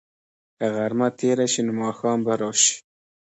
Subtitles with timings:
[0.57, 2.75] که غرمه تېره شي، نو ماښام به راشي.